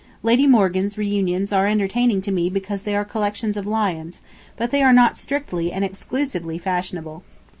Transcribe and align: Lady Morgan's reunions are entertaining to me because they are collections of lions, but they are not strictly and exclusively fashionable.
Lady 0.23 0.47
Morgan's 0.47 0.97
reunions 0.97 1.53
are 1.53 1.67
entertaining 1.67 2.23
to 2.23 2.31
me 2.31 2.49
because 2.49 2.81
they 2.81 2.95
are 2.95 3.05
collections 3.05 3.55
of 3.55 3.67
lions, 3.67 4.19
but 4.57 4.71
they 4.71 4.81
are 4.81 4.91
not 4.91 5.15
strictly 5.15 5.71
and 5.71 5.85
exclusively 5.85 6.57
fashionable. 6.57 7.21